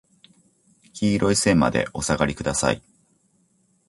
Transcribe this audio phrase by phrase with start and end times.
[0.93, 2.81] 黄色い線までお下りください。